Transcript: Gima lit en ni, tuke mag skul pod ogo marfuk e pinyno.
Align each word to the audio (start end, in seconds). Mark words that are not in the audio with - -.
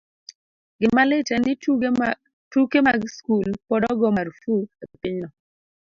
Gima 0.79 1.03
lit 1.09 1.27
en 1.35 1.41
ni, 1.45 1.53
tuke 2.53 2.79
mag 2.87 3.01
skul 3.17 3.49
pod 3.67 3.81
ogo 3.91 4.07
marfuk 4.15 4.69
e 4.83 4.85
pinyno. 5.01 5.27